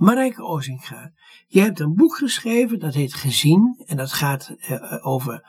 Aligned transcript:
Marijke 0.00 0.42
Ozinga, 0.42 1.12
je 1.46 1.60
hebt 1.60 1.80
een 1.80 1.94
boek 1.94 2.16
geschreven 2.16 2.78
dat 2.78 2.94
heet 2.94 3.14
Gezien. 3.14 3.84
En 3.86 3.96
dat 3.96 4.12
gaat 4.12 4.56
uh, 4.70 5.06
over 5.06 5.44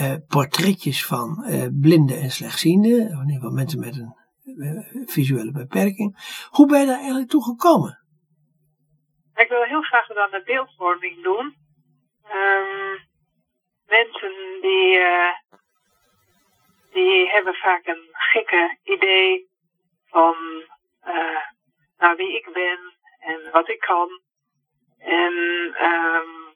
uh, 0.00 0.14
portretjes 0.28 1.06
van 1.06 1.44
uh, 1.46 1.66
blinden 1.80 2.20
en 2.20 2.30
slechtzienden. 2.30 3.00
Of 3.00 3.20
in 3.20 3.28
ieder 3.28 3.34
geval 3.34 3.50
mensen 3.50 3.80
met 3.80 3.96
een 3.96 4.14
visuele 5.06 5.52
beperking. 5.52 6.10
Hoe 6.50 6.66
ben 6.66 6.80
je 6.80 6.86
daar 6.86 6.98
eigenlijk 6.98 7.30
toe 7.30 7.44
gekomen? 7.44 7.98
Ik 9.34 9.48
wil 9.48 9.62
heel 9.62 9.82
graag 9.82 10.06
dan 10.06 10.30
de 10.30 10.42
beeldvorming 10.44 11.22
doen. 11.22 11.46
Um, 12.40 12.98
mensen 13.86 14.32
die, 14.60 14.98
die 16.92 17.30
hebben 17.30 17.54
vaak 17.54 17.86
een 17.86 18.08
gekke 18.12 18.78
idee 18.82 19.48
van 20.06 20.34
nou, 21.98 22.16
wie 22.16 22.36
ik 22.36 22.50
ben 22.52 22.78
en 23.24 23.50
wat 23.52 23.68
ik 23.68 23.78
kan. 23.78 24.20
En 24.98 25.34
um, 25.82 26.54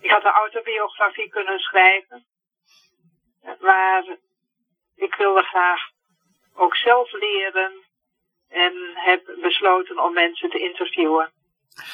ik 0.00 0.10
had 0.10 0.24
een 0.24 0.40
autobiografie 0.44 1.28
kunnen 1.28 1.58
schrijven. 1.58 2.24
Maar 3.60 4.16
ik 4.96 5.14
wilde 5.14 5.42
graag 5.42 5.80
ook 6.54 6.76
zelf 6.76 7.12
leren 7.12 7.72
en 8.48 8.72
heb 8.94 9.36
besloten 9.40 10.04
om 10.04 10.12
mensen 10.12 10.50
te 10.50 10.58
interviewen. 10.58 11.32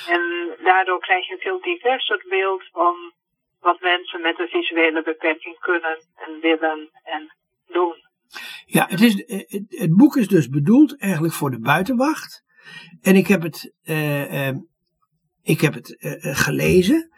En 0.07 0.23
daardoor 0.63 1.01
krijg 1.01 1.27
je 1.27 1.33
een 1.33 1.41
veel 1.41 1.61
diverser 1.61 2.25
beeld 2.29 2.63
van 2.73 3.13
wat 3.61 3.80
mensen 3.80 4.21
met 4.21 4.39
een 4.39 4.49
visuele 4.49 5.03
beperking 5.03 5.59
kunnen 5.59 5.99
en 6.15 6.41
willen 6.41 6.91
en 7.03 7.35
doen. 7.67 8.09
Ja, 8.67 8.87
het, 8.87 9.01
is, 9.01 9.15
het 9.69 9.97
boek 9.97 10.17
is 10.17 10.29
dus 10.29 10.49
bedoeld 10.49 11.01
eigenlijk 11.01 11.35
voor 11.35 11.51
de 11.51 11.61
buitenwacht. 11.61 12.45
En 13.01 13.17
ik 13.17 13.27
heb 13.27 13.43
het, 13.43 13.73
uh, 13.85 14.49
uh, 14.49 14.57
ik 15.43 15.61
heb 15.61 15.75
het 15.75 15.97
uh, 15.99 16.37
gelezen. 16.37 17.11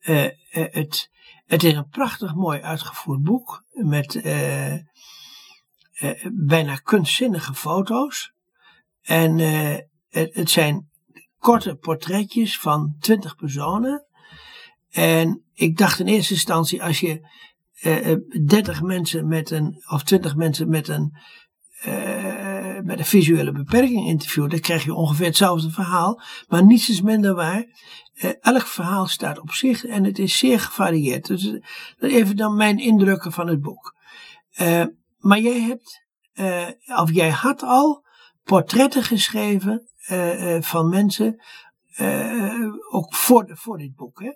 het, 0.00 1.10
het 1.46 1.62
is 1.62 1.72
een 1.72 1.88
prachtig 1.88 2.34
mooi 2.34 2.60
uitgevoerd 2.60 3.22
boek 3.22 3.64
met 3.70 4.22
bijna 6.32 6.76
kunstzinnige 6.76 7.54
foto's. 7.54 8.32
En 9.02 9.38
het, 10.08 10.34
het 10.34 10.50
zijn 10.50 10.90
korte 11.38 11.74
portretjes 11.74 12.58
van 12.58 12.96
twintig 12.98 13.36
personen. 13.36 14.04
En 14.90 15.44
ik 15.54 15.76
dacht 15.76 15.98
in 15.98 16.06
eerste 16.06 16.34
instantie, 16.34 16.82
als 16.82 17.00
je 17.00 17.28
dertig 18.46 18.82
mensen 18.82 19.28
met 19.28 19.50
een, 19.50 19.84
of 19.88 20.02
twintig 20.02 20.36
mensen 20.36 20.68
met 20.68 20.88
een 20.88 21.18
met 22.84 22.98
een 22.98 23.04
visuele 23.04 23.52
beperking 23.52 24.06
interview, 24.06 24.50
dan 24.50 24.60
krijg 24.60 24.84
je 24.84 24.94
ongeveer 24.94 25.26
hetzelfde 25.26 25.70
verhaal. 25.70 26.20
Maar 26.48 26.64
niets 26.64 26.88
is 26.88 27.00
minder 27.00 27.34
waar. 27.34 27.64
Uh, 28.14 28.30
elk 28.40 28.66
verhaal 28.66 29.06
staat 29.06 29.38
op 29.38 29.50
zich 29.50 29.84
en 29.84 30.04
het 30.04 30.18
is 30.18 30.38
zeer 30.38 30.60
gevarieerd. 30.60 31.26
Dus 31.26 31.44
uh, 31.44 32.14
even 32.14 32.36
dan 32.36 32.56
mijn 32.56 32.78
indrukken 32.78 33.32
van 33.32 33.46
het 33.48 33.60
boek. 33.60 33.94
maar 35.18 35.38
jij 35.38 35.60
hebt, 35.60 36.06
of 37.00 37.10
jij 37.12 37.30
had 37.30 37.62
al 37.62 38.04
portretten 38.44 39.02
geschreven 39.02 39.88
van 40.60 40.88
mensen, 40.88 41.42
ook 42.90 43.14
voor, 43.14 43.50
voor 43.56 43.78
dit 43.78 43.94
boek, 43.94 44.20
hè? 44.20 44.32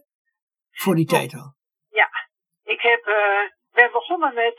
Voor 0.70 0.94
die 0.94 1.06
tijd 1.06 1.34
al. 1.34 1.54
Ja, 1.88 2.08
ik 2.62 2.80
heb, 2.80 3.04
ben 3.72 3.92
begonnen 3.92 4.34
met 4.34 4.56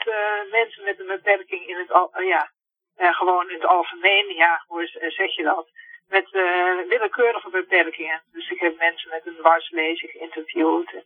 mensen 0.52 0.84
met 0.84 1.00
een 1.00 1.08
beperking 1.08 1.68
in 1.68 1.78
het, 1.78 1.90
ja, 2.28 2.55
uh, 2.98 3.16
gewoon 3.16 3.50
in 3.50 3.56
het 3.56 3.66
algemeen, 3.66 4.36
ja, 4.36 4.64
hoe 4.68 4.88
zeg 5.08 5.36
je 5.36 5.44
dat? 5.44 5.68
Met 6.08 6.28
uh, 6.32 6.88
willekeurige 6.88 7.50
beperkingen. 7.50 8.22
Dus 8.32 8.50
ik 8.50 8.60
heb 8.60 8.78
mensen 8.78 9.10
met 9.10 9.26
een 9.26 9.36
dwarslezing 9.36 10.12
geïnterviewd. 10.12 11.04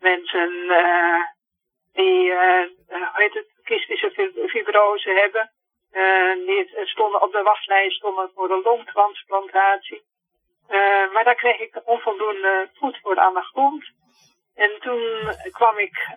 Mensen 0.00 0.52
uh, 0.52 1.22
die, 1.92 2.32
hoe 2.32 3.10
heet 3.12 3.34
het, 3.34 3.52
kystische 3.62 4.10
fibrose 4.46 5.10
hebben. 5.10 5.50
die 6.46 6.86
stonden 6.86 7.22
op 7.22 7.32
de 7.32 7.42
wachtlijst 7.42 7.96
stonden 7.96 8.30
voor 8.34 8.50
een 8.50 8.62
longtransplantatie. 8.62 10.02
maar 11.12 11.24
daar 11.24 11.34
kreeg 11.34 11.60
ik 11.60 11.80
onvoldoende 11.84 12.70
voet 12.74 12.98
voor 13.02 13.18
aan 13.18 13.34
de 13.34 13.42
grond. 13.42 13.84
En 14.54 14.70
toen 14.80 15.34
kwam 15.52 15.78
ik, 15.78 16.16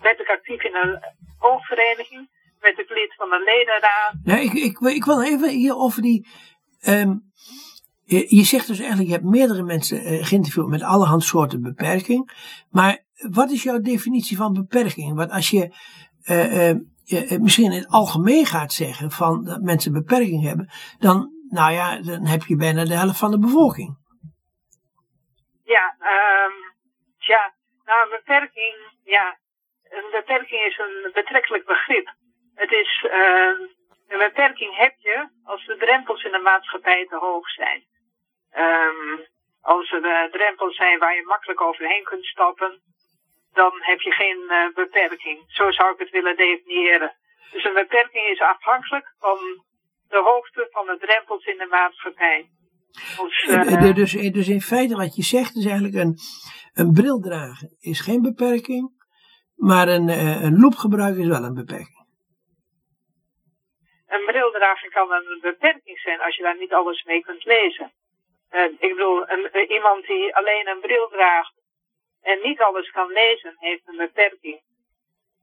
werd 0.00 0.20
ik 0.20 0.28
actief 0.28 0.62
in 0.62 0.74
een 0.74 1.02
oogvereniging 1.40 2.28
met 2.60 2.76
het 2.76 2.90
lid 2.90 3.14
van 3.16 3.28
de 3.28 3.42
ledenraad. 3.44 4.14
Ja, 4.24 4.36
ik, 4.36 4.52
ik, 4.52 4.78
ik 4.78 5.04
wil 5.04 5.22
even 5.22 5.48
hier 5.50 5.76
over 5.76 6.02
die. 6.02 6.28
Um, 6.88 7.24
je, 8.04 8.36
je, 8.36 8.44
zegt 8.44 8.66
dus 8.66 8.78
eigenlijk, 8.78 9.08
je 9.08 9.14
hebt 9.14 9.28
meerdere 9.28 9.62
mensen 9.62 10.12
uh, 10.12 10.24
geïnterviewd 10.24 10.68
met 10.68 10.82
allerhand 10.82 11.22
soorten 11.22 11.62
beperking. 11.62 12.30
Maar 12.70 13.04
wat 13.30 13.50
is 13.50 13.62
jouw 13.62 13.80
definitie 13.80 14.36
van 14.36 14.52
beperking? 14.52 15.16
Want 15.16 15.30
als 15.30 15.50
je 15.50 15.74
uh, 16.30 16.68
uh, 16.68 17.40
misschien 17.40 17.72
in 17.72 17.78
het 17.78 17.88
algemeen 17.88 18.46
gaat 18.46 18.72
zeggen 18.72 19.10
van 19.10 19.44
dat 19.44 19.60
mensen 19.60 19.92
beperking 19.92 20.42
hebben, 20.42 20.70
dan, 20.98 21.32
nou 21.48 21.72
ja, 21.72 22.00
dan 22.00 22.26
heb 22.26 22.42
je 22.42 22.56
bijna 22.56 22.84
de 22.84 22.94
helft 22.94 23.18
van 23.18 23.30
de 23.30 23.38
bevolking. 23.38 23.96
Ja, 25.64 25.96
um, 26.00 26.54
ja, 27.16 27.54
nou 27.84 28.02
een 28.02 28.16
beperking, 28.18 28.76
ja, 29.04 29.38
een 29.82 30.10
beperking 30.10 30.62
is 30.64 30.78
een 30.78 31.10
betrekkelijk 31.12 31.66
begrip. 31.66 32.14
Het 32.62 32.72
is, 32.72 33.04
uh, 33.06 33.68
een 34.08 34.18
beperking 34.18 34.76
heb 34.76 34.94
je 34.98 35.28
als 35.44 35.66
de 35.66 35.76
drempels 35.76 36.24
in 36.24 36.32
de 36.32 36.38
maatschappij 36.38 37.06
te 37.06 37.16
hoog 37.16 37.50
zijn. 37.50 37.84
Um, 38.56 39.26
als 39.60 39.92
er 39.92 40.04
uh, 40.04 40.32
drempels 40.32 40.76
zijn 40.76 40.98
waar 40.98 41.14
je 41.14 41.24
makkelijk 41.24 41.60
overheen 41.60 42.04
kunt 42.04 42.24
stappen, 42.24 42.80
dan 43.52 43.72
heb 43.80 44.00
je 44.00 44.10
geen 44.10 44.40
uh, 44.48 44.74
beperking. 44.74 45.38
Zo 45.46 45.70
zou 45.70 45.92
ik 45.92 45.98
het 45.98 46.10
willen 46.10 46.36
definiëren. 46.36 47.16
Dus 47.52 47.64
een 47.64 47.74
beperking 47.74 48.24
is 48.24 48.40
afhankelijk 48.40 49.14
van 49.18 49.38
de 50.08 50.22
hoogte 50.24 50.68
van 50.70 50.86
de 50.86 50.98
drempels 50.98 51.44
in 51.44 51.58
de 51.58 51.66
maatschappij. 51.66 52.50
Dus, 53.22 53.44
uh, 53.44 53.94
dus, 53.94 54.12
dus 54.12 54.48
in 54.48 54.60
feite 54.60 54.96
wat 54.96 55.16
je 55.16 55.22
zegt 55.22 55.56
is 55.56 55.64
eigenlijk 55.64 55.94
een, 55.94 56.18
een 56.74 56.92
bril 56.92 57.20
dragen 57.20 57.76
is 57.80 58.00
geen 58.00 58.22
beperking, 58.22 58.90
maar 59.54 59.88
een, 59.88 60.08
een 60.44 60.58
loop 60.60 60.74
gebruiken 60.74 61.22
is 61.22 61.28
wel 61.28 61.44
een 61.44 61.54
beperking 61.54 61.95
een 64.16 64.26
bril 64.26 64.50
dragen 64.50 64.90
kan 64.90 65.12
een 65.12 65.38
beperking 65.40 65.98
zijn 65.98 66.20
als 66.20 66.36
je 66.36 66.42
daar 66.42 66.58
niet 66.58 66.72
alles 66.72 67.02
mee 67.04 67.20
kunt 67.20 67.44
lezen. 67.44 67.92
Uh, 68.50 68.64
ik 68.64 68.94
bedoel, 68.94 69.28
een, 69.30 69.48
uh, 69.52 69.70
iemand 69.70 70.06
die 70.06 70.36
alleen 70.36 70.68
een 70.68 70.80
bril 70.80 71.08
draagt 71.08 71.54
en 72.22 72.38
niet 72.42 72.60
alles 72.60 72.90
kan 72.90 73.12
lezen, 73.12 73.54
heeft 73.58 73.82
een 73.84 73.96
beperking. 73.96 74.60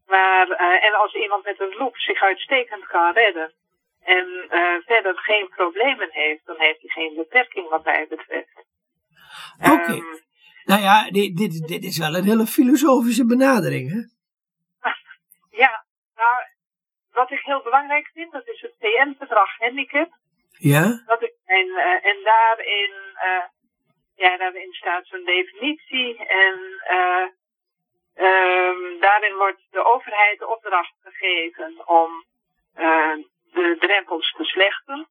Maar, 0.06 0.47
uh, 0.50 0.85
en 0.85 0.94
als 0.94 1.13
iemand 1.13 1.44
met 1.44 1.59
een 1.59 1.75
loop 1.78 1.97
zich 1.97 2.22
uitstekend 2.22 2.85
kan 2.88 3.13
redden 3.13 3.53
en 4.03 4.28
verder 4.85 5.17
geen 5.17 5.50
problemen 5.50 6.09
heeft, 6.11 6.45
dan 6.45 6.59
heeft 6.59 6.81
hij 6.81 6.90
geen 6.90 7.16
beperking 7.16 7.69
wat 7.69 7.84
mij 7.84 8.07
betreft. 8.09 8.66
Oké. 9.61 9.72
Okay. 9.72 9.97
Um, 9.97 10.22
nou 10.63 10.81
ja, 10.81 11.09
dit, 11.09 11.38
dit, 11.38 11.67
dit 11.67 11.84
is 11.84 11.97
wel 11.97 12.16
een 12.16 12.23
hele 12.23 12.45
filosofische 12.45 13.25
benadering, 13.25 13.91
hè? 13.91 14.00
ja, 15.63 15.85
nou, 16.16 16.35
wat 17.13 17.31
ik 17.31 17.41
heel 17.41 17.62
belangrijk 17.62 18.09
vind, 18.13 18.31
dat 18.31 18.47
is 18.47 18.62
het 18.62 18.79
TN-verdrag 18.79 19.57
handicap. 19.57 20.09
Ja? 20.57 21.01
Dat 21.06 21.24
ik, 21.24 21.34
en, 21.46 21.66
uh, 21.66 22.06
en 22.06 22.24
daarin, 22.24 22.91
uh, 23.25 23.44
ja, 24.16 24.38
daarin 24.38 24.74
staat 24.74 25.07
zo'n 25.07 25.23
definitie. 25.23 26.25
En 26.25 26.59
uh, 26.91 27.28
um, 28.16 29.00
daarin 29.00 29.35
wordt 29.35 29.62
de 29.69 29.84
overheid 29.84 30.40
de 30.40 30.47
opdracht 30.47 30.94
gegeven 31.02 31.88
om 31.88 32.25
de 33.52 33.75
drempels 33.79 34.31
te 34.31 34.44
slechten. 34.44 35.07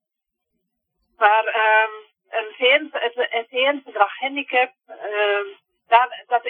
Maar 1.17 1.47
um, 1.47 1.93
een 2.29 2.53
VN, 2.57 2.89
het, 2.93 3.47
VN-verdrag 3.51 4.19
handicap, 4.19 4.73
daar, 5.87 6.25
dat 6.27 6.47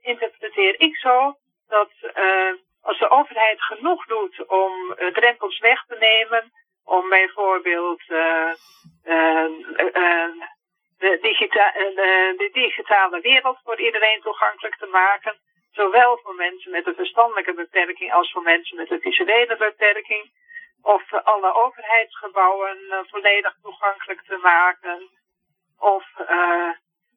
interpreteer 0.00 0.80
ik 0.80 0.96
zo 0.96 1.36
dat 1.68 1.90
als 2.84 2.98
de 2.98 3.10
overheid 3.10 3.62
genoeg 3.62 4.06
doet 4.06 4.46
om 4.46 4.72
uh, 4.98 5.12
drempels 5.12 5.58
weg 5.58 5.84
te 5.86 5.96
nemen, 5.98 6.52
om 6.84 7.08
bijvoorbeeld 7.08 8.02
uh, 8.08 8.52
uh, 9.04 9.48
de, 10.98 11.18
de, 12.36 12.48
digitale 12.52 13.20
wereld 13.20 13.58
voor 13.64 13.80
iedereen 13.80 14.20
toegankelijk 14.20 14.76
te 14.76 14.86
maken, 14.86 15.36
zowel 15.72 16.18
voor 16.22 16.34
mensen 16.34 16.70
met 16.70 16.86
een 16.86 16.94
verstandelijke 16.94 17.54
beperking 17.54 18.12
als 18.12 18.32
voor 18.32 18.42
mensen 18.42 18.76
met 18.76 18.90
een 18.90 19.00
visuele 19.00 19.56
beperking, 19.56 20.30
of 20.82 21.12
alle 21.12 21.54
overheidsgebouwen 21.54 22.78
volledig 23.10 23.56
toegankelijk 23.62 24.22
te 24.22 24.36
maken, 24.36 25.10
of, 25.78 26.04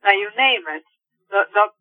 nou, 0.01 0.17
you 0.17 0.31
name 0.35 0.75
it. 0.75 0.85
Dat, 1.27 1.53
dat 1.53 1.73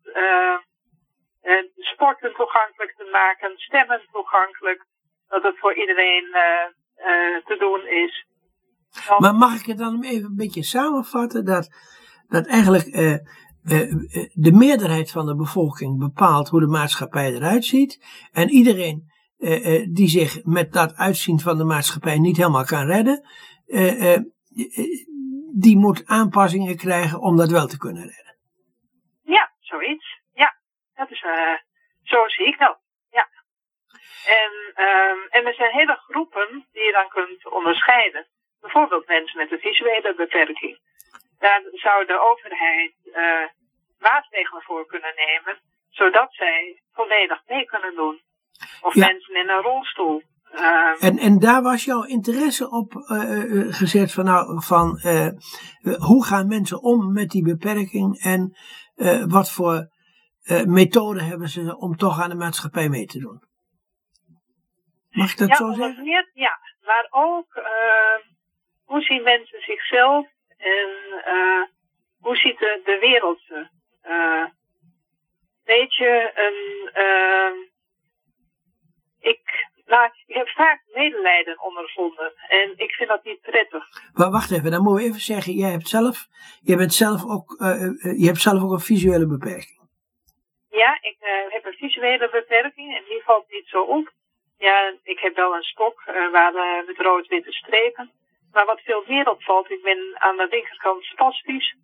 sporten 1.75 2.33
toegankelijk 2.33 2.95
te 2.97 3.09
maken, 3.11 3.57
stemmen 3.57 4.01
toegankelijk, 4.11 4.85
dat 5.27 5.43
het 5.43 5.59
voor 5.59 5.75
iedereen 5.75 6.25
uh, 6.31 6.41
uh, 6.97 7.45
te 7.45 7.55
doen 7.59 7.87
is. 7.87 8.25
Maar 9.17 9.35
mag 9.35 9.59
ik 9.59 9.65
het 9.65 9.77
dan 9.77 10.03
even 10.03 10.29
een 10.29 10.35
beetje 10.35 10.63
samenvatten 10.63 11.45
dat 11.45 11.69
dat 12.27 12.47
eigenlijk 12.47 12.85
de 14.33 14.51
meerderheid 14.53 15.11
van 15.11 15.25
de 15.25 15.35
bevolking 15.35 15.99
bepaalt 15.99 16.49
hoe 16.49 16.59
de 16.59 16.67
maatschappij 16.67 17.33
eruit 17.33 17.65
ziet. 17.65 17.99
En 18.31 18.49
iedereen 18.49 19.11
die 19.93 20.07
zich 20.07 20.43
met 20.43 20.73
dat 20.73 20.95
uitzien 20.95 21.39
van 21.39 21.57
de 21.57 21.63
maatschappij 21.63 22.17
niet 22.17 22.37
helemaal 22.37 22.65
kan 22.65 22.85
redden, 22.85 23.27
die 25.53 25.77
moet 25.77 26.05
aanpassingen 26.05 26.77
krijgen 26.77 27.19
om 27.19 27.37
dat 27.37 27.51
wel 27.51 27.67
te 27.67 27.77
kunnen 27.77 28.01
redden. 28.01 28.37
Ja, 29.23 29.51
zoiets. 29.59 30.06
Dat 30.97 31.11
is, 31.11 31.23
zo 32.03 32.27
zie 32.27 32.45
ik 32.45 32.59
dat. 32.59 32.77
Ja. 33.09 33.27
En, 34.41 34.51
um, 34.85 35.19
en 35.29 35.45
er 35.45 35.53
zijn 35.53 35.71
hele 35.71 35.97
groepen 36.07 36.67
die 36.71 36.83
je 36.83 36.91
dan 36.91 37.09
kunt 37.09 37.51
onderscheiden. 37.51 38.27
Bijvoorbeeld 38.61 39.07
mensen 39.07 39.37
met 39.37 39.51
een 39.51 39.59
visuele 39.59 40.13
beperking. 40.15 40.79
Daar 41.39 41.61
zou 41.71 42.05
de 42.05 42.19
overheid 42.19 42.93
uh, 43.05 43.47
maatregelen 43.99 44.61
voor 44.61 44.85
kunnen 44.85 45.13
nemen, 45.15 45.59
zodat 45.89 46.33
zij 46.33 46.81
volledig 46.93 47.41
mee 47.47 47.65
kunnen 47.65 47.95
doen. 47.95 48.21
Of 48.81 48.95
mensen 48.95 49.35
in 49.35 49.49
een 49.49 49.61
rolstoel. 49.61 50.21
Uh, 50.53 51.03
en, 51.03 51.17
en 51.17 51.39
daar 51.39 51.61
was 51.61 51.83
jouw 51.85 52.03
interesse 52.03 52.69
op 52.69 52.93
uh, 52.93 53.73
gezet 53.73 54.13
van, 54.13 54.25
nou, 54.25 54.63
van 54.63 54.99
hoe 55.97 56.25
gaan 56.25 56.47
mensen 56.47 56.81
om 56.81 57.13
met 57.13 57.29
die 57.29 57.43
beperking 57.43 58.23
en 58.23 58.57
wat 59.29 59.51
voor 59.51 59.95
methoden 60.65 61.25
hebben 61.25 61.49
ze 61.49 61.77
om 61.77 61.95
toch 61.95 62.21
aan 62.21 62.29
de 62.29 62.35
maatschappij 62.35 62.89
mee 62.89 63.05
te 63.05 63.19
doen? 63.19 63.41
Mag 65.09 65.31
ik 65.31 65.37
dat 65.37 65.55
zo 65.55 65.73
zeggen? 65.73 66.05
ja, 66.33 66.59
maar 66.81 67.07
ook 67.09 67.65
hoe 68.87 69.01
zien 69.01 69.23
mensen 69.23 69.61
zichzelf 69.61 70.27
en 70.57 70.89
uh, 71.27 71.63
hoe 72.19 72.35
ziet 72.35 72.59
de, 72.59 72.81
de 72.85 72.97
wereld 72.99 73.39
ze? 73.47 73.67
Uh, 74.05 74.45
weet 75.63 75.95
je, 75.95 76.31
een, 76.45 76.89
uh, 77.03 77.67
ik, 79.31 79.41
nou, 79.85 80.09
ik 80.25 80.35
heb 80.35 80.47
vaak 80.47 80.81
medelijden 80.93 81.61
ondervonden 81.61 82.33
en 82.47 82.73
ik 82.77 82.91
vind 82.91 83.09
dat 83.09 83.23
niet 83.23 83.41
prettig. 83.41 83.83
Maar 84.13 84.31
wacht 84.31 84.51
even, 84.51 84.71
dan 84.71 84.83
moeten 84.83 85.03
we 85.03 85.09
even 85.09 85.21
zeggen, 85.21 85.53
jij 85.53 85.71
hebt 85.71 85.87
zelf, 85.87 86.27
jij 86.61 86.77
bent 86.77 86.93
zelf 86.93 87.23
ook, 87.25 87.55
je 88.17 88.25
hebt 88.25 88.41
zelf 88.41 88.63
ook 88.63 88.71
een 88.71 88.79
visuele 88.79 89.27
beperking. 89.27 89.76
Ja, 90.83 90.97
ik 91.01 91.17
heb 91.49 91.65
een 91.65 91.81
visuele 91.83 92.29
beperking 92.29 92.95
en 92.97 93.03
die 93.09 93.21
valt 93.23 93.49
niet 93.49 93.67
zo 93.67 93.81
op. 93.81 94.11
Ja, 94.57 94.93
ik 95.03 95.19
heb 95.19 95.35
wel 95.35 95.55
een 95.55 95.69
stok 95.73 96.03
waar 96.31 96.53
met 96.85 96.97
rood-witte 96.97 97.51
strepen. 97.51 98.11
Maar 98.51 98.65
wat 98.65 98.81
veel 98.81 99.03
meer 99.07 99.29
opvalt, 99.29 99.71
ik 99.71 99.81
ben 99.83 99.99
aan 100.13 100.37
de 100.37 100.47
linkerkant 100.49 101.03
spastisch. 101.03 101.75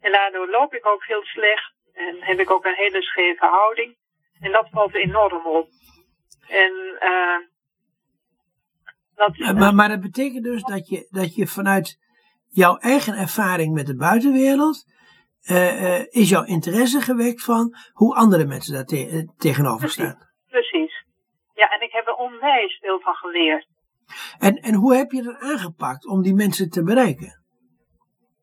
En 0.00 0.12
daardoor 0.12 0.48
loop 0.50 0.74
ik 0.74 0.86
ook 0.86 1.04
heel 1.06 1.24
slecht. 1.24 1.72
En 1.92 2.16
heb 2.20 2.38
ik 2.38 2.50
ook 2.50 2.64
een 2.64 2.82
hele 2.84 3.02
scheve 3.02 3.46
houding. 3.46 3.96
En 4.40 4.52
dat 4.52 4.68
valt 4.70 4.94
enorm 4.94 5.46
op. 5.46 5.68
En 6.48 6.72
uh, 7.00 7.38
dat, 9.14 9.54
maar, 9.54 9.74
maar 9.74 9.88
dat 9.88 10.00
betekent 10.00 10.44
dus 10.44 10.62
dat 10.62 10.88
je, 10.88 11.06
dat 11.10 11.34
je 11.34 11.46
vanuit 11.46 11.98
jouw 12.48 12.76
eigen 12.76 13.14
ervaring 13.14 13.74
met 13.74 13.86
de 13.86 13.96
buitenwereld. 13.96 14.84
Uh, 15.50 15.82
uh, 15.82 16.00
is 16.08 16.28
jouw 16.28 16.44
interesse 16.44 17.00
gewekt 17.00 17.44
van 17.44 17.74
hoe 17.92 18.14
andere 18.14 18.44
mensen 18.44 18.74
daar 18.74 18.84
te 18.84 19.32
tegenover 19.38 19.88
staan. 19.88 20.16
Precies, 20.48 20.70
precies. 20.70 21.04
Ja, 21.54 21.68
en 21.70 21.80
ik 21.82 21.92
heb 21.92 22.06
er 22.06 22.14
onwijs 22.14 22.78
veel 22.80 23.00
van 23.00 23.14
geleerd. 23.14 23.66
En, 24.38 24.54
en 24.56 24.74
hoe 24.74 24.96
heb 24.96 25.10
je 25.10 25.22
dat 25.22 25.40
aangepakt 25.40 26.06
om 26.06 26.22
die 26.22 26.34
mensen 26.34 26.70
te 26.70 26.82
bereiken? 26.82 27.42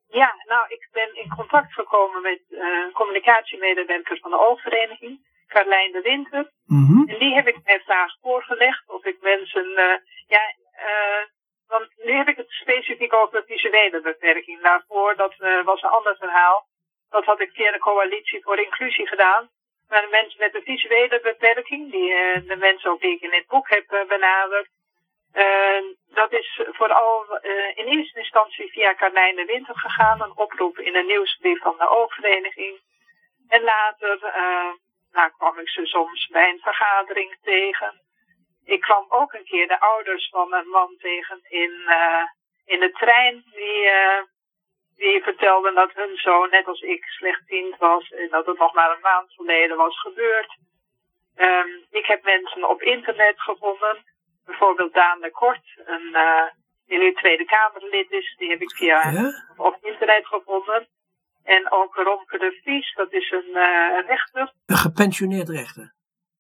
Ja, 0.08 0.34
nou, 0.48 0.64
ik 0.70 0.90
ben 0.92 1.16
in 1.16 1.30
contact 1.36 1.74
gekomen 1.74 2.22
met 2.22 2.42
uh, 2.50 2.60
een 2.86 2.92
communicatiemedewerker 2.92 4.18
van 4.20 4.32
de 4.32 4.40
oogvereniging, 4.48 5.20
Carlijn 5.48 5.92
de 5.92 6.02
Winter. 6.02 6.52
Mm 6.66 7.08
En 7.08 7.20
die 7.20 7.34
heb 7.34 7.48
ik 7.48 7.60
mij 7.64 7.80
vraag 7.80 8.12
voorgelegd 8.22 8.90
of 8.90 9.06
ik 9.06 9.22
mensen, 9.22 9.66
uh, 9.66 9.98
ja, 10.28 10.42
uh, 10.88 11.24
want 11.68 11.88
nu 11.98 12.12
heb 12.14 12.28
ik 12.28 12.38
het 12.38 12.50
specifiek 12.50 13.14
over 13.14 13.44
visuele 13.46 14.02
beperking. 14.02 14.62
Daarvoor, 14.62 15.16
dat 15.16 15.36
was 15.66 15.82
een 15.82 15.90
ander 15.90 16.16
verhaal. 16.18 16.68
Dat 17.10 17.26
had 17.26 17.40
ik 17.40 17.52
via 17.52 17.72
de 17.72 17.80
coalitie 17.80 18.44
voor 18.44 18.60
inclusie 18.60 19.08
gedaan. 19.08 19.50
Maar 19.88 20.02
de 20.02 20.08
mensen 20.08 20.40
met 20.40 20.56
een 20.56 20.64
visuele 20.64 21.20
beperking, 21.22 21.92
die, 21.92 22.10
de 22.44 22.56
mensen 22.56 22.90
ook 22.92 23.02
die 23.02 23.16
ik 23.16 23.22
in 23.22 23.30
dit 23.30 23.48
boek 23.48 23.70
heb 23.70 24.06
benaderd, 24.08 24.70
uh, 25.34 25.84
dat 26.14 26.32
is 26.32 26.62
vooral 26.66 27.40
uh, 27.42 27.78
in 27.78 27.86
eerste 27.86 28.20
instantie 28.20 28.72
via 28.72 28.96
Carlijn 28.96 29.36
de 29.36 29.46
Winter 29.46 29.76
gegaan, 29.76 30.22
een 30.22 30.38
oproep 30.38 30.80
in 30.80 30.96
een 30.96 31.06
nieuwsbrief 31.06 31.60
van 31.62 31.78
de 31.78 31.90
oogvereniging. 31.90 32.80
En 33.48 33.62
later 33.62 34.20
uh, 34.24 34.72
nou, 35.12 35.32
kwam 35.38 35.60
ik 35.60 35.70
ze 35.70 35.86
soms 35.86 36.28
bij 36.28 36.50
een 36.50 36.60
vergadering 36.60 37.38
tegen. 37.42 38.02
Ik 38.66 38.82
kwam 38.82 39.06
ook 39.10 39.34
een 39.34 39.46
keer 39.46 39.68
de 39.68 39.80
ouders 39.80 40.30
van 40.30 40.54
een 40.54 40.68
man 40.68 40.96
tegen 40.98 41.42
in, 41.50 41.72
in 42.66 42.80
de 42.80 42.92
trein, 42.92 43.44
die, 43.52 43.90
die 45.00 45.24
vertelden 45.24 45.74
dat 45.76 45.94
hun 45.94 46.16
zoon, 46.18 46.50
net 46.50 46.68
als 46.68 46.82
ik, 46.82 47.04
slechtziend 47.04 47.78
was 47.78 48.10
en 48.10 48.30
dat 48.30 48.46
het 48.46 48.58
nog 48.58 48.74
maar 48.74 48.92
een 48.92 49.02
maand 49.02 49.32
geleden 49.32 49.78
was 49.78 50.00
gebeurd. 50.00 50.58
Um, 51.36 51.86
ik 51.90 52.06
heb 52.06 52.24
mensen 52.24 52.70
op 52.70 52.82
internet 52.82 53.42
gevonden 53.42 53.98
bijvoorbeeld 54.46 54.94
Daan 54.94 55.22
de 55.22 55.32
Kort, 55.32 55.66
een, 55.86 56.10
uh, 56.12 56.44
die 56.88 56.98
nu 56.98 57.14
Tweede 57.14 57.46
Kamerlid 57.46 58.12
is, 58.12 58.36
die 58.38 58.50
heb 58.50 58.62
ik 58.62 58.76
via 58.76 59.12
ja? 59.12 59.46
op 59.58 59.78
internet 59.82 60.28
gevonden. 60.28 60.88
En 61.44 61.72
ook 61.72 61.96
Romke 61.96 62.38
de 62.38 62.60
Vries, 62.62 62.94
dat 62.94 63.12
is 63.14 63.32
een 63.32 63.50
uh, 63.54 64.00
rechter. 64.08 64.54
Een 64.66 64.76
gepensioneerd 64.76 65.50
rechter? 65.50 65.94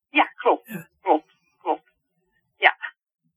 Ja, 0.10 0.24
klopt. 0.24 0.68
Ja. 0.68 0.88
Klopt, 1.02 1.34
klopt. 1.62 1.92
Ja. 2.58 2.76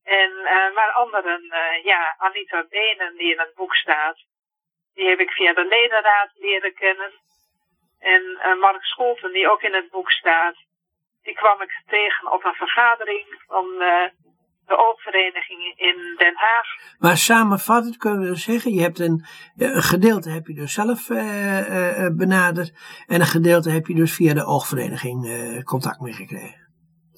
En, 0.03 0.31
uh, 0.31 0.75
maar 0.75 0.93
anderen, 0.93 1.43
ja, 1.83 2.15
Anita 2.19 2.67
Benen, 2.69 3.17
die 3.17 3.33
in 3.33 3.39
het 3.39 3.55
boek 3.55 3.75
staat, 3.75 4.19
die 4.95 5.09
heb 5.09 5.19
ik 5.19 5.31
via 5.31 5.53
de 5.53 5.65
ledenraad 5.65 6.31
leren 6.35 6.75
kennen. 6.75 7.13
En 7.99 8.59
Mark 8.59 8.85
Scholten, 8.85 9.33
die 9.33 9.51
ook 9.51 9.63
in 9.63 9.75
het 9.75 9.91
boek 9.91 10.11
staat, 10.11 10.57
die 11.23 11.35
kwam 11.35 11.63
ik 11.63 11.83
tegen 11.87 12.33
op 12.33 12.45
een 12.45 12.55
vergadering 12.55 13.43
van 13.47 13.67
de 14.67 14.77
oogvereniging 14.77 15.73
in 15.77 16.15
Den 16.17 16.37
Haag. 16.37 16.67
Maar 16.99 17.17
samenvattend 17.17 17.97
kunnen 17.97 18.21
we 18.21 18.27
dus 18.27 18.45
zeggen, 18.45 18.73
je 18.73 18.81
hebt 18.81 18.99
een, 18.99 19.25
een 19.57 19.83
gedeelte 19.83 20.31
heb 20.31 20.47
je 20.47 20.55
dus 20.55 20.73
zelf 20.73 21.09
uh, 21.09 22.09
benaderd 22.17 22.73
en 23.07 23.21
een 23.21 23.27
gedeelte 23.27 23.71
heb 23.71 23.87
je 23.87 23.95
dus 23.95 24.17
via 24.17 24.35
de 24.35 24.47
oogvereniging 24.47 25.21
contact 25.65 26.01
mee 26.01 26.13
gekregen. 26.13 26.61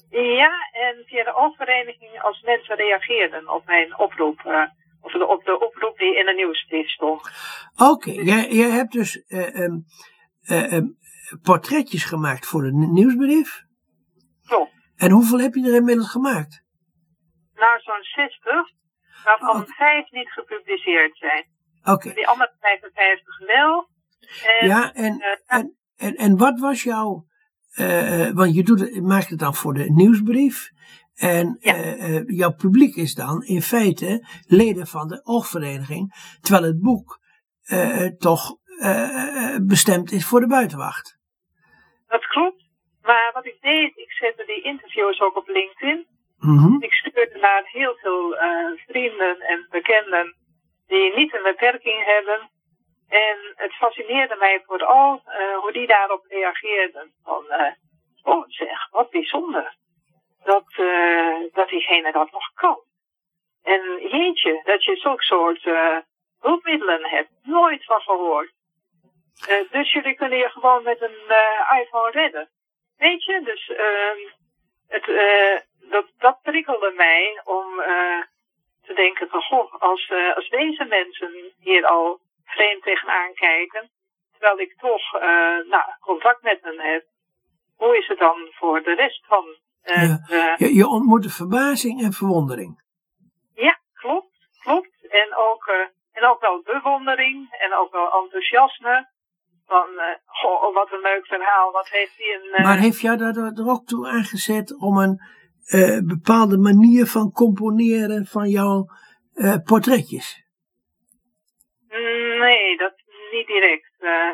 Ja, 0.09 0.51
en 0.71 1.03
via 1.05 1.23
de 1.23 1.35
oogvereniging 1.35 2.21
als 2.21 2.41
mensen 2.41 2.75
reageerden 2.75 3.49
op 3.49 3.65
mijn 3.65 3.97
oproep, 3.97 4.69
de, 5.19 5.27
op 5.27 5.45
de 5.45 5.59
oproep 5.59 5.97
die 5.97 6.17
in 6.19 6.25
de 6.25 6.33
nieuwsbrief 6.33 6.89
stond. 6.89 7.21
Oké, 7.75 7.91
okay, 7.91 8.13
jij, 8.13 8.49
jij 8.49 8.69
hebt 8.69 8.91
dus 8.91 9.23
um, 9.27 9.85
um, 10.49 10.97
portretjes 11.41 12.03
gemaakt 12.03 12.47
voor 12.47 12.61
de 12.61 12.71
nieuwsbrief. 12.71 13.63
Klopt. 14.45 14.71
En 14.95 15.11
hoeveel 15.11 15.39
heb 15.39 15.53
je 15.53 15.67
er 15.67 15.75
inmiddels 15.75 16.11
gemaakt? 16.11 16.63
Nou, 17.53 17.79
zo'n 17.79 18.03
60, 18.03 18.53
waarvan 19.23 19.61
oh. 19.61 19.67
vijf 19.67 20.11
niet 20.11 20.31
gepubliceerd 20.31 21.17
zijn. 21.17 21.45
Oké. 21.83 22.13
Die 22.13 22.27
andere 22.27 22.51
55 22.59 23.39
wel. 23.39 23.89
En, 24.59 24.67
ja, 24.67 24.93
en, 24.93 25.19
uh, 25.19 25.27
en, 25.45 25.77
en, 25.97 26.15
en 26.15 26.37
wat 26.37 26.59
was 26.59 26.83
jouw. 26.83 27.25
Uh, 27.79 28.29
want 28.29 28.55
je 28.55 28.63
doet 28.63 28.79
het, 28.79 29.01
maakt 29.01 29.29
het 29.29 29.39
dan 29.39 29.55
voor 29.55 29.73
de 29.73 29.91
nieuwsbrief. 29.91 30.71
En 31.15 31.57
ja. 31.59 31.75
uh, 31.75 32.21
jouw 32.25 32.53
publiek 32.53 32.95
is 32.95 33.13
dan 33.13 33.43
in 33.43 33.61
feite 33.61 34.27
leden 34.47 34.87
van 34.87 35.07
de 35.07 35.21
oogvereniging. 35.23 36.13
Terwijl 36.41 36.63
het 36.65 36.81
boek 36.81 37.23
toch 38.17 38.57
bestemd 39.61 40.11
is 40.11 40.25
voor 40.25 40.39
de 40.39 40.47
buitenwacht. 40.47 41.17
Dat 42.07 42.25
klopt. 42.27 42.63
Maar 43.01 43.31
wat 43.33 43.45
ik 43.45 43.57
deed, 43.61 43.97
ik 43.97 44.11
zette 44.11 44.45
die 44.45 44.61
interviews 44.61 45.19
ook 45.21 45.37
op 45.37 45.47
LinkedIn. 45.47 46.07
Mm-hmm. 46.37 46.81
Ik 46.81 46.93
stuurde 46.93 47.39
naar 47.39 47.63
heel 47.65 47.95
veel 47.95 48.33
uh, 48.33 48.41
vrienden 48.87 49.39
en 49.39 49.67
bekenden 49.69 50.35
die 50.87 51.15
niet 51.15 51.33
een 51.33 51.43
beperking 51.43 52.05
hebben. 52.05 52.49
En 53.07 53.37
het 53.55 53.73
fascineerde 53.73 54.35
mij 54.39 54.63
vooral 54.65 55.21
uh, 55.25 55.57
hoe 55.57 55.71
die 55.71 55.87
daarop 55.87 56.25
reageerden. 56.27 57.11
Van, 57.23 57.43
uh, 57.49 57.71
oh 58.23 58.43
zeg, 58.47 58.89
wat 58.91 59.09
bijzonder. 59.09 59.75
Dat, 60.45 60.65
dat 61.53 61.69
diegene 61.69 62.11
dat 62.11 62.31
nog 62.31 62.53
kan. 62.53 62.79
En 63.63 64.07
jeetje, 64.07 64.61
dat 64.63 64.83
je 64.83 64.95
zulke 64.95 65.23
soort 65.23 65.63
hulpmiddelen 66.39 67.05
hebt. 67.09 67.29
Nooit 67.43 67.85
van 67.85 68.01
gehoord. 68.01 68.51
dus 69.71 69.93
jullie 69.93 70.15
kunnen 70.15 70.37
je 70.37 70.49
gewoon 70.49 70.83
met 70.83 71.01
een 71.01 71.17
iPhone 71.81 72.11
redden. 72.11 72.49
Weet 72.97 73.23
je, 73.23 73.41
dus 73.43 73.69
ehm, 73.69 74.17
het, 74.87 75.05
dat, 75.89 76.05
dat 76.17 76.41
prikkelde 76.41 76.91
mij 76.95 77.41
om 77.43 77.79
uh, 77.79 78.21
te 78.85 78.93
denken 78.93 79.29
van, 79.29 79.41
goh, 79.41 79.73
als, 79.81 80.09
uh, 80.09 80.35
als 80.35 80.49
deze 80.49 80.85
mensen 80.85 81.53
hier 81.59 81.85
al 81.85 82.19
vreemd 82.45 82.83
tegenaan 82.83 83.33
kijken, 83.33 83.89
terwijl 84.31 84.59
ik 84.59 84.77
toch 84.77 85.11
nou, 85.69 85.83
contact 85.99 86.41
met 86.41 86.61
hen 86.61 86.79
heb, 86.79 87.05
hoe 87.77 87.97
is 87.97 88.07
het 88.07 88.17
dan 88.17 88.47
voor 88.51 88.83
de 88.83 88.93
rest 88.93 89.25
van 89.25 89.55
ja. 90.27 90.55
je, 90.57 90.73
je 90.73 90.87
ontmoet 90.87 91.33
verbazing 91.33 92.01
en 92.01 92.13
verwondering. 92.13 92.83
Ja, 93.53 93.79
klopt, 93.93 94.47
klopt. 94.63 95.07
En 95.09 95.35
ook, 95.35 95.67
en 96.11 96.23
ook 96.23 96.41
wel 96.41 96.61
bewondering 96.63 97.51
en 97.51 97.73
ook 97.73 97.91
wel 97.91 98.21
enthousiasme. 98.21 99.13
Van, 99.65 99.87
goh, 100.25 100.73
wat 100.73 100.91
een 100.91 100.99
leuk 100.99 101.25
verhaal, 101.25 101.71
wat 101.71 101.89
heeft 101.89 102.17
hij 102.17 102.39
een... 102.41 102.63
maar 102.63 102.77
heeft 102.77 103.01
jou 103.01 103.17
daar 103.17 103.35
er 103.35 103.69
ook 103.69 103.85
toe 103.85 104.07
aangezet 104.07 104.79
om 104.79 104.97
een 104.97 105.21
bepaalde 106.07 106.57
manier 106.57 107.05
van 107.05 107.31
componeren 107.31 108.25
van 108.25 108.49
jouw 108.49 108.85
portretjes? 109.63 110.43
Nee, 112.39 112.77
dat 112.77 112.93
niet 113.31 113.47
direct. 113.47 113.91
Uh, 113.99 114.31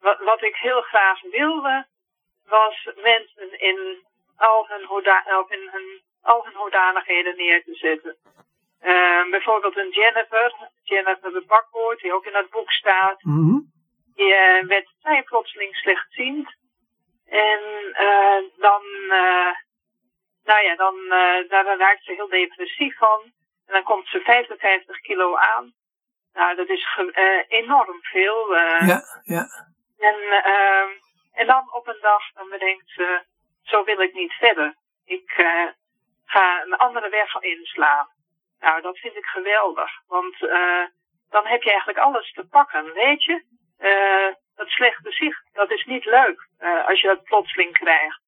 wat, 0.00 0.18
wat, 0.18 0.42
ik 0.42 0.56
heel 0.56 0.80
graag 0.80 1.20
wilde, 1.30 1.86
was 2.44 2.90
mensen 3.02 3.60
in 3.60 3.78
al 4.42 4.66
hun, 4.68 4.80
in 5.48 5.68
hun, 5.72 6.02
al 6.20 6.44
hun 6.44 6.54
hoedanigheden 6.54 7.36
neer 7.36 7.64
te 7.64 7.74
zetten. 7.74 8.16
Uh, 8.82 9.30
bijvoorbeeld 9.30 9.76
een 9.76 9.90
Jennifer, 9.90 10.70
Jennifer 10.82 11.32
de 11.32 11.44
Bakwoord, 11.46 12.00
die 12.00 12.14
ook 12.14 12.26
in 12.26 12.32
dat 12.32 12.50
boek 12.50 12.70
staat. 12.70 13.22
Mm 13.22 13.48
-hmm. 13.48 13.72
Die 14.14 14.32
uh, 14.32 14.62
werd 14.62 14.88
vrij 15.00 15.22
plotseling 15.22 15.74
slechtziend. 15.74 16.60
En 17.26 17.60
dan, 18.56 18.82
nou 20.44 20.62
ja, 20.64 20.76
dan, 20.76 20.94
daar 21.48 21.76
raakt 21.78 22.04
ze 22.04 22.12
heel 22.12 22.28
depressief 22.28 22.96
van. 22.96 23.22
En 23.66 23.72
dan 23.72 23.82
komt 23.82 24.06
ze 24.08 24.20
55 24.20 25.00
kilo 25.00 25.36
aan. 25.36 25.72
Nou, 26.32 26.56
dat 26.56 26.68
is 26.68 26.98
enorm 27.48 27.98
veel. 28.02 28.54
Ja, 28.56 29.00
ja. 29.22 29.46
En, 29.98 30.16
uh, 30.22 30.88
en 31.32 31.46
dan 31.46 31.72
op 31.72 31.86
een 31.86 32.00
dag, 32.00 32.32
dan 32.32 32.48
bedenkt 32.48 32.90
ze, 32.90 33.24
zo 33.62 33.84
wil 33.84 34.00
ik 34.00 34.12
niet 34.12 34.32
verder. 34.32 34.74
Ik 35.04 35.32
ga 36.24 36.62
een 36.62 36.76
andere 36.76 37.08
weg 37.08 37.34
inslaan. 37.40 38.08
Nou, 38.60 38.80
dat 38.80 38.98
vind 38.98 39.16
ik 39.16 39.24
geweldig. 39.24 39.90
Want 40.06 40.38
dan 41.30 41.46
heb 41.46 41.62
je 41.62 41.70
eigenlijk 41.70 41.98
alles 41.98 42.32
te 42.32 42.46
pakken, 42.48 42.92
weet 42.92 43.24
je. 43.24 43.44
dat 44.54 44.68
slechte 44.68 45.10
zicht, 45.10 45.48
dat 45.52 45.70
is 45.70 45.84
niet 45.84 46.04
leuk 46.04 46.48
als 46.86 47.00
je 47.00 47.06
dat 47.06 47.22
plotseling 47.22 47.72
krijgt. 47.72 48.20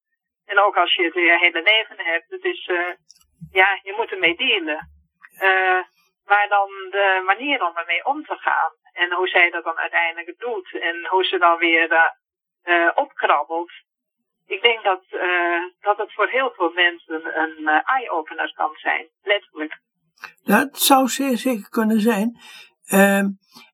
En 0.47 0.59
ook 0.61 0.77
als 0.77 0.95
je 0.95 1.05
het 1.05 1.15
je 1.15 1.39
hele 1.39 1.63
leven 1.63 2.05
hebt. 2.05 2.31
Het 2.31 2.45
is, 2.45 2.71
ja, 3.53 3.79
je 3.83 3.95
moet 3.97 4.11
ermee 4.11 4.37
dealen. 4.37 4.89
Maar 6.25 6.49
dan 6.49 6.69
de 6.91 7.23
manier 7.25 7.67
om 7.67 7.77
ermee 7.77 8.05
om 8.05 8.25
te 8.25 8.37
gaan. 8.37 8.73
En 8.93 9.13
hoe 9.13 9.29
zij 9.29 9.51
dat 9.51 9.65
dan 9.65 9.79
uiteindelijk 9.79 10.39
doet. 10.39 10.79
En 10.81 11.07
hoe 11.07 11.25
ze 11.25 11.39
dan 11.39 11.59
weer 11.59 12.13
uh, 12.65 12.91
opkrabbelt. 12.95 13.73
Ik 14.47 14.63
denk 14.63 14.83
dat, 14.83 15.03
uh, 15.11 15.63
dat 15.81 15.97
het 15.97 16.15
voor 16.15 16.29
heel 16.29 16.53
veel 16.57 16.73
mensen 16.73 17.39
een 17.43 17.59
uh, 17.61 17.81
eye-opener 17.85 18.53
kan 18.55 18.71
zijn. 18.75 19.09
Letterlijk. 19.23 19.81
Dat 20.43 20.79
zou 20.79 21.09
zeer 21.09 21.37
zeker 21.37 21.69
kunnen 21.69 22.01
zijn. 22.01 22.39
Ehm, 22.85 23.27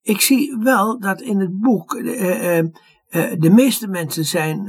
ik 0.03 0.21
zie 0.21 0.57
wel 0.63 1.01
dat 1.01 1.21
in 1.21 1.41
het 1.41 1.61
boek 1.61 1.91
de 3.39 3.51
meeste 3.55 3.89
mensen 3.89 4.25
zijn 4.25 4.65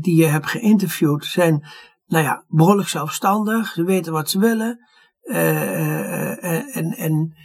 die 0.00 0.16
je 0.16 0.26
hebt 0.26 0.46
geïnterviewd, 0.46 1.24
zijn 1.24 1.66
nou 2.06 2.24
ja, 2.24 2.44
behoorlijk 2.48 2.88
zelfstandig. 2.88 3.66
Ze 3.66 3.84
weten 3.84 4.12
wat 4.12 4.30
ze 4.30 4.38
willen. 4.38 4.78
En 6.72 6.94
en 6.96 7.36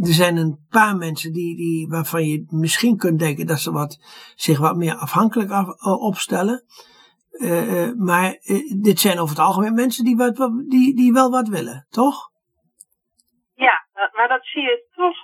er 0.00 0.14
zijn 0.14 0.36
een 0.36 0.66
paar 0.70 0.96
mensen 0.96 1.32
die, 1.32 1.56
die, 1.56 1.88
waarvan 1.88 2.24
je 2.24 2.46
misschien 2.50 2.96
kunt 2.96 3.18
denken 3.18 3.46
dat 3.46 3.58
ze 3.58 3.72
wat, 3.72 3.98
zich 4.34 4.58
wat 4.58 4.76
meer 4.76 4.94
afhankelijk 4.94 5.50
af, 5.50 5.82
opstellen. 5.82 6.64
maar 7.96 8.38
dit 8.82 9.00
zijn 9.00 9.18
over 9.18 9.36
het 9.36 9.44
algemeen 9.44 9.74
mensen 9.74 10.04
die, 10.04 10.16
wat, 10.16 10.36
die, 10.68 10.96
die 10.96 11.12
wel 11.12 11.30
wat 11.30 11.48
willen, 11.48 11.86
toch? 11.90 12.30
Ja, 13.54 13.86
maar 14.12 14.28
dat 14.28 14.44
zie 14.46 14.62
je 14.62 14.86
toch. 14.94 15.16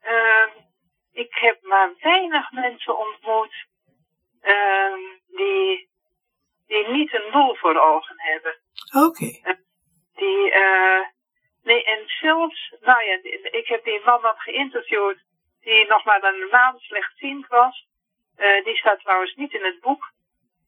Ehm, 0.00 0.50
ik 1.12 1.34
heb 1.34 1.62
maar 1.62 1.94
weinig 2.00 2.52
mensen 2.52 2.98
ontmoet 2.98 3.66
ehm, 4.40 5.00
die, 5.26 5.88
die 6.66 6.88
niet 6.88 7.14
een 7.14 7.32
doel 7.32 7.54
voor 7.54 7.80
ogen 7.80 8.16
hebben. 8.16 8.58
Oké. 9.06 9.58
Die, 10.14 10.52
nee, 11.62 11.84
en 11.84 12.02
zelfs, 12.06 12.69
nou 12.90 13.02
ja, 13.04 13.18
ik 13.60 13.66
heb 13.66 13.84
die 13.84 14.00
man 14.04 14.22
dan 14.22 14.36
geïnterviewd, 14.36 15.18
die 15.60 15.86
nog 15.86 16.04
maar 16.04 16.22
een 16.22 16.48
maand 16.50 16.80
slechtziend 16.80 17.46
was. 17.46 17.86
Uh, 18.38 18.64
die 18.64 18.76
staat 18.76 19.00
trouwens 19.00 19.34
niet 19.34 19.52
in 19.52 19.64
het 19.64 19.80
boek. 19.80 20.12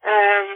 Uh, 0.05 0.53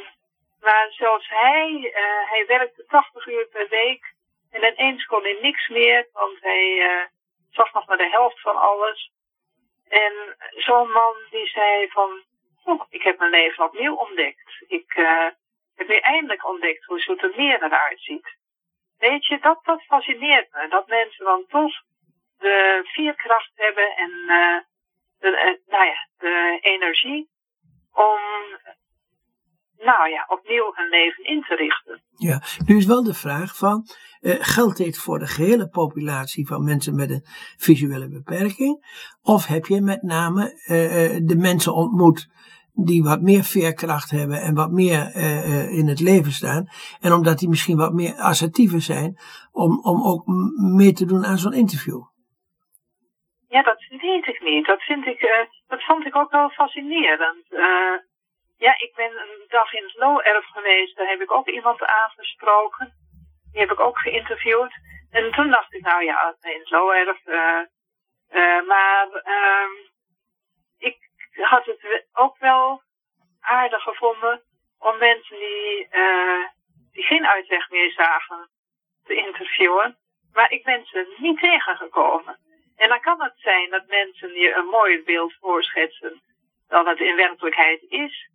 maar 0.61 0.87
zelfs 0.90 1.28
hij, 1.28 1.70
uh, 1.70 2.30
hij 2.30 2.44
werkte 2.46 2.85
80 2.87 3.26
uur 3.26 3.46
per 3.46 3.68
week. 3.68 4.14
En 4.50 4.64
ineens 4.64 5.04
kon 5.06 5.23
hij 5.23 5.38
niks 5.40 5.68
meer, 5.68 6.08
want 6.12 6.38
hij 6.40 6.64
zag 7.50 7.73
nog 7.73 7.87
maar 7.87 7.96
de 7.96 8.08
helft 8.11 8.40
van 8.40 8.56
alles. 8.56 9.11
En 9.88 10.37
zo'n 10.50 10.90
man 10.90 11.14
die 11.30 11.46
zei 11.46 11.88
van, 11.88 12.23
ik 12.88 13.02
heb 13.02 13.18
mijn 13.18 13.30
leven 13.30 13.64
opnieuw 13.64 13.94
ontdekt. 13.94 14.64
Ik 14.68 14.92
heb 15.76 15.88
nu 15.88 15.96
eindelijk 15.96 16.46
ontdekt 16.46 16.85
hoe 16.85 17.00
Zoetermeer 17.00 17.62
eruit 17.62 18.00
ziet. 18.00 18.37
Weet 18.99 19.26
je, 19.26 19.38
dat, 19.41 19.59
dat 19.62 19.83
fascineert 19.83 20.49
me. 20.53 20.69
Dat 20.69 20.87
mensen 20.87 21.25
dan 21.25 21.45
toch 21.49 21.73
de 22.38 22.81
vierkracht 22.85 23.50
hebben 23.55 23.97
en 23.97 24.11
uh, 24.11 24.59
de, 25.19 25.29
uh, 25.29 25.71
nou 25.73 25.85
ja, 25.85 26.09
de 26.19 26.59
energie 26.61 27.29
om 27.93 28.21
nou 29.76 30.11
ja, 30.11 30.25
opnieuw 30.29 30.73
hun 30.75 30.88
leven 30.88 31.25
in 31.25 31.43
te 31.43 31.55
richten. 31.55 32.03
Ja, 32.17 32.43
nu 32.67 32.76
is 32.76 32.87
wel 32.87 33.05
de 33.05 33.15
vraag 33.15 33.57
van, 33.57 33.87
uh, 34.21 34.35
geldt 34.38 34.76
dit 34.76 34.99
voor 34.99 35.19
de 35.19 35.26
gehele 35.26 35.69
populatie 35.69 36.47
van 36.47 36.65
mensen 36.65 36.95
met 36.95 37.11
een 37.11 37.25
visuele 37.57 38.09
beperking? 38.09 38.85
Of 39.23 39.47
heb 39.47 39.67
je 39.67 39.81
met 39.81 40.03
name 40.03 40.45
de 41.25 41.37
mensen 41.37 41.75
ontmoet 41.75 42.29
die 42.85 43.02
wat 43.02 43.21
meer 43.21 43.42
veerkracht 43.42 44.11
hebben 44.11 44.40
en 44.40 44.54
wat 44.54 44.71
meer 44.71 45.00
uh, 45.14 45.78
in 45.78 45.87
het 45.88 46.00
leven 46.00 46.33
staan. 46.33 46.66
En 47.00 47.12
omdat 47.12 47.38
die 47.38 47.49
misschien 47.49 47.76
wat 47.76 47.92
meer 47.92 48.14
assertiever 48.14 48.80
zijn 48.80 49.16
om, 49.52 49.80
om 49.83 50.06
ook 50.06 50.23
meer 50.78 50.95
te 50.95 51.06
doen 51.06 51.25
aan 51.25 51.38
zo'n 51.38 51.61
interview. 51.64 52.00
Ja, 53.49 53.62
dat 53.62 53.85
weet 53.88 54.26
ik 54.26 54.40
niet. 54.42 54.66
Dat, 54.66 54.83
vind 54.83 55.06
ik, 55.06 55.23
uh, 55.23 55.30
dat 55.66 55.83
vond 55.85 56.06
ik 56.06 56.16
ook 56.16 56.30
wel 56.30 56.49
fascinerend. 56.49 57.45
Uh, 57.50 57.97
ja, 58.56 58.73
ik 58.78 58.92
ben 58.97 59.11
een 59.11 59.45
dag 59.49 59.73
in 59.73 59.83
het 59.83 59.97
Low-erf 59.97 60.47
geweest. 60.47 60.97
Daar 60.97 61.09
heb 61.09 61.21
ik 61.21 61.33
ook 61.33 61.49
iemand 61.49 61.83
aangesproken. 61.83 62.92
Die 63.52 63.61
heb 63.61 63.71
ik 63.71 63.80
ook 63.80 63.99
geïnterviewd. 63.99 64.73
En 65.11 65.33
toen 65.33 65.50
dacht 65.50 65.75
ik, 65.75 65.83
nou 65.83 66.04
ja, 66.04 66.37
in 66.40 66.59
het 66.59 66.71
Low-erf. 66.71 67.21
maar 68.66 69.09
ehm, 69.12 69.75
had 71.45 71.64
het 71.64 72.06
ook 72.16 72.38
wel 72.38 72.82
aardig 73.40 73.82
gevonden 73.82 74.42
om 74.78 74.99
mensen 74.99 75.38
die, 75.38 75.88
uh, 75.90 76.44
die 76.92 77.04
geen 77.04 77.26
uitweg 77.26 77.70
meer 77.70 77.90
zagen 77.90 78.49
te 79.04 79.14
interviewen. 79.14 79.99
Maar 80.32 80.50
ik 80.50 80.64
ben 80.64 80.87
ze 80.87 81.16
niet 81.18 81.38
tegengekomen. 81.38 82.38
En 82.76 82.88
dan 82.88 83.00
kan 83.00 83.23
het 83.23 83.35
zijn 83.37 83.70
dat 83.70 83.87
mensen 83.87 84.32
je 84.32 84.54
een 84.54 84.66
mooier 84.66 85.02
beeld 85.04 85.35
voorschetsen 85.40 86.23
dan 86.68 86.87
het 86.87 86.99
in 87.00 87.16
werkelijkheid 87.16 87.82
is. 87.88 88.30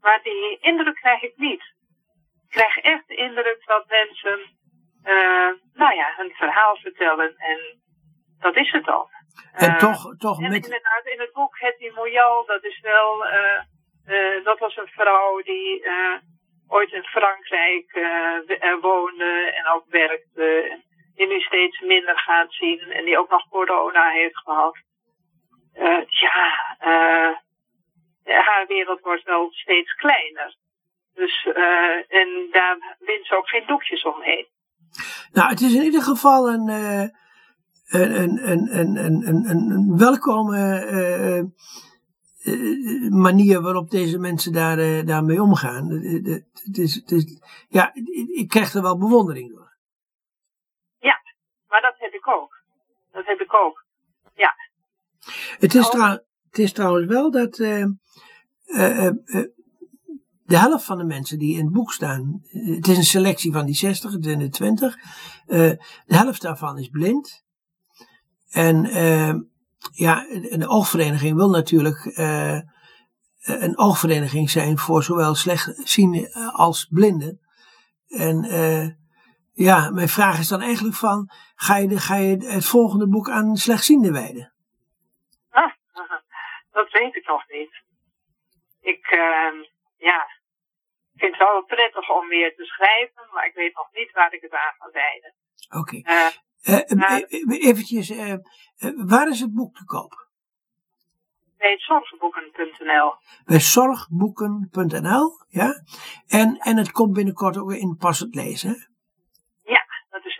Maar 0.00 0.22
die 0.22 0.58
indruk 0.60 0.94
krijg 0.94 1.22
ik 1.22 1.36
niet. 1.36 1.62
Ik 2.42 2.48
krijg 2.48 2.76
echt 2.76 3.08
de 3.08 3.14
indruk 3.14 3.66
dat 3.66 3.86
mensen, 3.88 4.38
uh, 5.04 5.50
nou 5.72 5.94
ja, 5.94 6.12
hun 6.16 6.30
verhaal 6.34 6.76
vertellen 6.76 7.36
en 7.36 7.80
dat 8.38 8.56
is 8.56 8.70
het 8.70 8.84
dan. 8.84 9.08
En 9.52 9.70
uh, 9.70 9.78
toch, 9.78 10.16
toch 10.16 10.42
en 10.42 10.50
met... 10.50 10.66
in 11.04 11.20
het 11.20 11.32
boek 11.32 11.51
Hetty 11.62 11.90
Moyal, 11.94 12.46
dat 12.46 12.64
is 12.64 12.80
wel, 12.80 13.26
uh, 13.26 13.60
uh, 14.06 14.44
dat 14.44 14.58
was 14.58 14.76
een 14.76 14.92
vrouw 14.98 15.42
die 15.42 15.84
ooit 16.68 16.92
in 16.92 17.02
Frankrijk 17.02 17.88
woonde 18.80 19.52
en 19.56 19.66
ook 19.74 19.84
werkte. 19.88 20.80
Die 21.14 21.26
nu 21.26 21.40
steeds 21.40 21.80
minder 21.80 22.18
gaat 22.18 22.52
zien 22.52 22.80
en 22.80 23.04
die 23.04 23.18
ook 23.18 23.30
nog 23.30 23.48
corona 23.48 24.10
heeft 24.10 24.38
gehad. 24.38 24.76
ja, 26.06 26.36
haar 28.24 28.64
wereld 28.66 29.00
wordt 29.00 29.24
wel 29.24 29.52
steeds 29.52 29.94
kleiner. 29.94 30.54
Dus, 31.14 31.46
en 32.08 32.48
daar 32.50 32.96
wint 32.98 33.26
ze 33.26 33.36
ook 33.36 33.48
geen 33.48 33.66
doekjes 33.66 34.02
omheen. 34.02 34.46
Nou, 35.32 35.48
het 35.48 35.60
is 35.60 35.74
in 35.74 35.82
ieder 35.82 36.02
geval 36.02 36.48
een 36.48 36.66
een, 38.00 38.50
een, 38.50 38.78
een, 38.78 38.96
een, 38.96 39.50
een, 39.50 39.70
een 39.70 39.98
welkome 39.98 40.86
uh, 40.90 41.42
uh, 42.44 43.10
manier 43.10 43.60
waarop 43.60 43.90
deze 43.90 44.18
mensen 44.18 44.52
daar, 44.52 44.78
uh, 44.78 45.06
daarmee 45.06 45.42
omgaan. 45.42 45.90
Het 46.64 46.78
is, 46.78 46.94
het 46.94 47.10
is, 47.10 47.40
ja, 47.68 47.90
ik 48.32 48.48
krijg 48.48 48.74
er 48.74 48.82
wel 48.82 48.98
bewondering 48.98 49.50
door. 49.54 49.76
Ja, 50.98 51.20
maar 51.68 51.80
dat 51.80 51.94
heb 51.98 52.12
ik 52.12 52.28
ook. 52.28 52.62
Dat 53.12 53.26
heb 53.26 53.40
ik 53.40 53.54
ook. 53.54 53.84
Ja. 54.34 54.54
Het 55.58 55.74
is, 55.74 55.88
trouw, 55.88 56.18
het 56.46 56.58
is 56.58 56.72
trouwens 56.72 57.06
wel 57.06 57.30
dat 57.30 57.58
eh, 57.58 57.82
eh, 58.66 59.06
eh, 59.06 59.14
de 60.44 60.58
helft 60.58 60.84
van 60.84 60.98
de 60.98 61.04
mensen 61.04 61.38
die 61.38 61.58
in 61.58 61.64
het 61.64 61.72
boek 61.72 61.92
staan, 61.92 62.42
het 62.50 62.88
is 62.88 62.96
een 62.96 63.04
selectie 63.04 63.52
van 63.52 63.66
die 63.66 63.74
60, 63.74 64.12
het 64.12 64.24
zijn 64.24 64.40
er 64.40 64.50
20, 64.50 64.96
de 65.46 65.78
helft 66.06 66.42
daarvan 66.42 66.78
is 66.78 66.88
blind. 66.88 67.41
En 68.52 68.84
ja, 69.92 70.14
de 70.50 70.68
oogvereniging 70.68 71.36
wil 71.36 71.50
natuurlijk 71.50 72.12
een 73.42 73.78
oogvereniging 73.78 74.50
zijn 74.50 74.78
voor 74.78 75.02
zowel 75.02 75.34
slechtzienden 75.34 76.32
als 76.52 76.86
blinden. 76.90 77.40
En 78.08 78.44
ja, 79.54 79.90
mijn 79.90 80.08
vraag 80.08 80.38
is 80.38 80.48
dan 80.48 80.60
eigenlijk 80.60 80.96
van, 80.96 81.30
ga 81.54 81.76
je, 81.76 81.88
de, 81.88 81.98
ga 81.98 82.16
je 82.16 82.36
het 82.36 82.66
volgende 82.66 83.08
boek 83.08 83.28
aan 83.28 83.56
slechtzienden 83.56 84.12
wijden? 84.12 84.52
Ah, 85.50 85.72
dat 86.76 86.90
weet 86.90 87.16
ik 87.16 87.26
nog 87.26 87.48
niet. 87.48 87.82
Ik, 88.80 89.10
uh, 89.10 89.66
ja, 89.96 90.20
ik 91.14 91.20
vind 91.20 91.38
het 91.38 91.48
wel 91.48 91.64
prettig 91.64 92.10
om 92.10 92.28
weer 92.28 92.54
te 92.56 92.64
schrijven, 92.64 93.28
maar 93.32 93.46
ik 93.46 93.54
weet 93.54 93.74
nog 93.74 93.88
niet 93.92 94.12
waar 94.12 94.32
ik 94.32 94.42
het 94.42 94.52
aan 94.52 94.74
ga 94.78 94.90
wijden. 94.92 95.34
Oké. 95.70 95.96
Okay. 95.96 96.30
Uh, 96.62 96.78
eventjes, 97.68 98.10
uh, 98.10 98.34
waar 99.06 99.28
is 99.28 99.40
het 99.40 99.54
boek 99.54 99.76
te 99.76 99.84
koop? 99.84 100.28
Bij 101.56 101.78
zorgboeken.nl. 101.78 103.14
Bij 103.44 103.60
zorgboeken.nl, 103.60 105.30
ja. 105.48 105.82
En, 106.26 106.56
en 106.56 106.76
het 106.76 106.92
komt 106.92 107.12
binnenkort 107.12 107.56
ook 107.56 107.72
in 107.72 107.96
passend 107.96 108.34
lezen, 108.34 108.92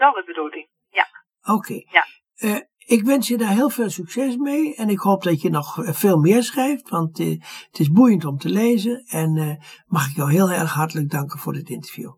wel 0.02 0.12
de 0.12 0.24
bedoeling, 0.26 0.68
ja. 0.90 1.06
Oké. 1.54 1.82
Ja. 1.90 2.06
Uh, 2.36 2.60
ik 2.78 3.02
wens 3.04 3.28
je 3.28 3.36
daar 3.36 3.52
heel 3.52 3.70
veel 3.70 3.90
succes 3.90 4.36
mee 4.36 4.74
en 4.74 4.88
ik 4.88 4.98
hoop 4.98 5.22
dat 5.22 5.40
je 5.40 5.50
nog 5.50 5.78
veel 5.80 6.18
meer 6.18 6.42
schrijft, 6.42 6.88
want 6.88 7.20
uh, 7.20 7.40
het 7.70 7.78
is 7.78 7.90
boeiend 7.90 8.24
om 8.24 8.38
te 8.38 8.48
lezen. 8.48 9.04
En 9.06 9.36
uh, 9.36 9.54
mag 9.86 10.08
ik 10.08 10.16
jou 10.16 10.30
heel 10.30 10.50
erg 10.50 10.72
hartelijk 10.72 11.10
danken 11.10 11.38
voor 11.38 11.52
dit 11.52 11.68
interview. 11.68 12.12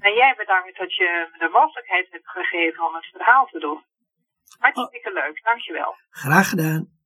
En 0.00 0.12
jij 0.14 0.34
bedankt 0.36 0.78
dat 0.78 0.94
je 0.94 1.28
me 1.32 1.38
de 1.38 1.48
mogelijkheid 1.52 2.06
hebt 2.10 2.28
gegeven 2.28 2.86
om 2.86 2.94
het 2.94 3.06
verhaal 3.12 3.46
te 3.46 3.58
doen. 3.58 3.84
Hartstikke 4.58 5.08
oh. 5.08 5.14
leuk, 5.14 5.42
dankjewel. 5.42 5.94
Graag 6.10 6.48
gedaan. 6.48 6.99